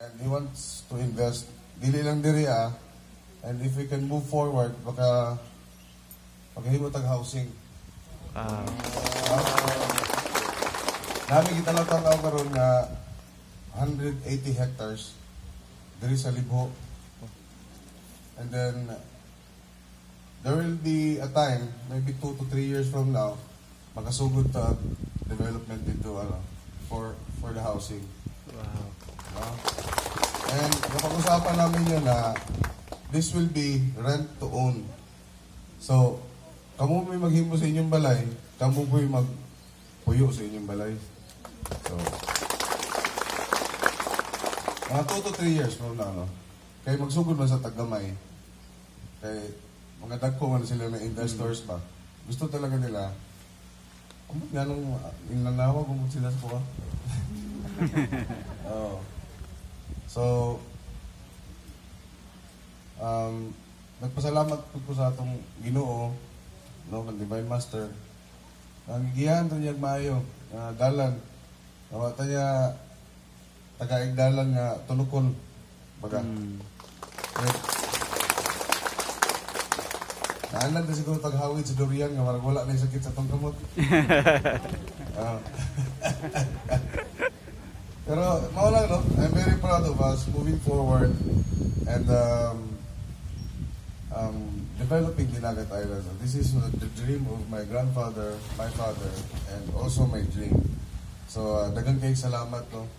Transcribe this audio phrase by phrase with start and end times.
[0.00, 1.44] And he wants to invest.
[1.76, 2.72] Dili lang diri ah.
[3.44, 5.36] And if we can move forward, baka
[6.56, 7.52] paghimo tag housing.
[8.32, 8.64] Wow.
[11.28, 12.96] Nami kita lang tanaw karon nga
[13.76, 14.24] 180
[14.56, 15.12] hectares
[16.00, 16.72] diri sa Libho.
[18.40, 18.88] And then
[20.40, 23.36] there will be a time, maybe 2 to 3 years from now,
[23.92, 24.72] makasugod ta
[25.28, 26.40] development dito ano
[26.88, 28.00] for for the housing.
[28.56, 28.89] Wow.
[29.36, 29.44] No?
[30.50, 32.34] And napag-usapan namin yun na
[33.14, 34.86] this will be rent to own.
[35.78, 36.22] So,
[36.74, 38.26] kamo may maghimo sa inyong balay,
[38.58, 40.92] kamo po'y magpuyo sa inyong balay.
[41.86, 41.94] So,
[44.90, 46.26] mga 2 to 3 years from now, no?
[46.82, 48.10] Kaya magsugod man sa tagamay.
[49.22, 49.38] Kay
[50.00, 51.78] mga dagko man sila na investors ba.
[52.26, 53.12] Gusto talaga nila.
[54.30, 54.98] Ano nga nung
[55.30, 56.60] inanawag kung sila sa kuha?
[58.74, 59.19] Oo.
[60.10, 60.58] So,
[62.98, 63.54] um,
[64.02, 66.10] nagpasalamat po ko sa atong ginoo,
[66.90, 67.86] no, kang Divine Master.
[68.90, 71.14] Ang gigihan to niya maayo, nga dalan.
[71.94, 72.74] Nawa ta niya
[73.78, 75.30] tagaig dalan nga tunukon.
[76.02, 76.26] Baga.
[76.26, 76.58] Mm.
[77.40, 77.54] Eh,
[80.50, 83.54] Naanan na siguro taghawid si Dorian nga marag wala na yung sakit sa tong kamot.
[85.20, 85.36] Ah.
[88.10, 91.14] Pero mao lang no, I'm very proud of us moving forward
[91.86, 92.58] and um,
[94.10, 96.02] um, developing Dinagat Island.
[96.18, 99.14] This is the dream of my grandfather, my father,
[99.54, 100.58] and also my dream.
[101.30, 102.90] So uh, daghang kay salamat no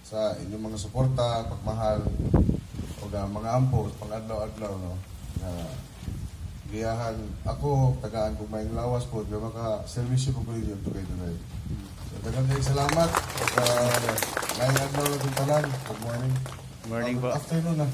[0.00, 2.00] sa inyong mga suporta, pagmahal,
[3.04, 4.96] o uh, mga ampo, pang-adlaw-adlaw no.
[5.44, 5.68] Na
[6.72, 11.04] giyahan ako tagaan kog may lawas po nga maka servisyo ko ko yun tugay.
[12.08, 15.64] So daghang kay salamat ug uh, may adlaw na itong tanan.
[15.66, 16.32] Good morning.
[16.86, 17.28] Morning po.
[17.34, 17.88] Afternoon na.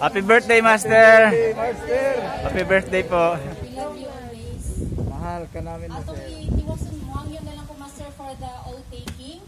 [0.00, 1.10] Happy birthday, Master!
[2.46, 3.36] Happy birthday po.
[3.36, 4.64] We love you always.
[4.96, 6.14] Mahal ka namin, Master.
[6.24, 9.42] iiwasan mo ang yun na lang po, Master, for the all taking.